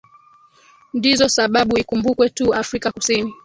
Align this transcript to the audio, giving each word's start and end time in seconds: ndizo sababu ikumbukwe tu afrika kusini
ndizo 0.93 1.29
sababu 1.29 1.77
ikumbukwe 1.77 2.29
tu 2.29 2.53
afrika 2.53 2.91
kusini 2.91 3.33